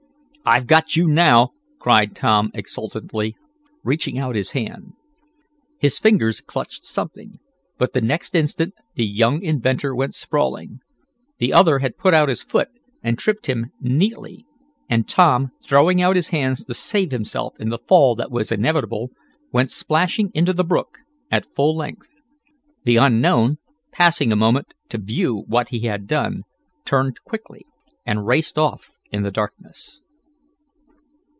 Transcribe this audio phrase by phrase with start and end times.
[0.43, 3.35] "I've got you now!" cried Tom exultantly,
[3.83, 4.93] reaching out his hand.
[5.77, 7.35] His fingers clutched something,
[7.77, 10.79] but the next instant the young inventor went sprawling.
[11.37, 12.69] The other had put out his foot,
[13.03, 14.43] and tripped him neatly
[14.89, 19.11] and, Tom throwing out his hands to save himself in the fall that was inevitable,
[19.53, 20.97] went splashing into the brook
[21.29, 22.19] at full length.
[22.83, 23.57] The unknown,
[23.91, 26.45] pausing a moment to view what he had done,
[26.83, 27.67] turned quickly
[28.07, 30.01] and raced off in the darkness.